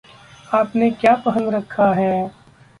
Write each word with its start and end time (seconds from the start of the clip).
आपने 0.53 0.89
क्या 0.91 1.15
पहन 1.15 1.49
रखा 1.49 1.93
है? 1.93 2.31